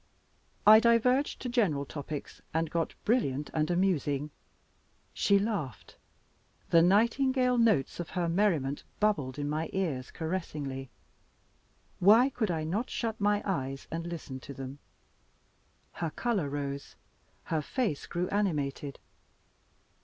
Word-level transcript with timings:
I 0.65 0.79
diverged 0.79 1.39
to 1.43 1.47
general 1.49 1.85
topics, 1.85 2.41
and 2.55 2.71
got 2.71 2.95
brilliant 3.05 3.51
and 3.53 3.69
amusing. 3.69 4.31
She 5.13 5.37
laughed 5.37 5.95
the 6.71 6.81
nightingale 6.81 7.59
notes 7.59 7.99
of 7.99 8.09
her 8.17 8.27
merriment 8.27 8.83
bubbled 8.99 9.37
into 9.37 9.51
my 9.51 9.69
ears 9.73 10.09
caressingly 10.09 10.89
why 11.99 12.31
could 12.31 12.49
I 12.49 12.63
not 12.63 12.89
shut 12.89 13.21
my 13.21 13.43
eyes 13.45 13.87
and 13.91 14.07
listen 14.07 14.39
to 14.39 14.55
them? 14.55 14.79
Her 15.91 16.09
color 16.09 16.49
rose; 16.49 16.95
her 17.43 17.61
face 17.61 18.07
grew 18.07 18.27
animated. 18.29 18.97